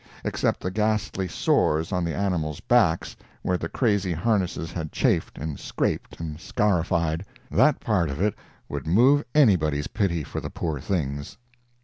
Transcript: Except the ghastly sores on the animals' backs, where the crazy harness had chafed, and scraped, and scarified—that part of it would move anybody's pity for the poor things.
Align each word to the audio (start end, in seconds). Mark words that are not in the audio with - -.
Except 0.23 0.61
the 0.61 0.71
ghastly 0.71 1.27
sores 1.27 1.91
on 1.91 2.03
the 2.03 2.15
animals' 2.15 2.59
backs, 2.59 3.15
where 3.43 3.55
the 3.55 3.69
crazy 3.69 4.13
harness 4.13 4.55
had 4.71 4.91
chafed, 4.91 5.37
and 5.37 5.59
scraped, 5.59 6.19
and 6.19 6.39
scarified—that 6.39 7.79
part 7.79 8.09
of 8.09 8.19
it 8.19 8.33
would 8.67 8.87
move 8.87 9.23
anybody's 9.35 9.85
pity 9.85 10.23
for 10.23 10.39
the 10.41 10.49
poor 10.49 10.79
things. 10.79 11.37